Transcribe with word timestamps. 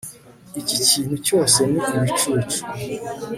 Iki 0.61 0.77
kintu 0.87 1.15
cyose 1.25 1.59
ni 1.71 1.79
ibicucu 1.95 2.59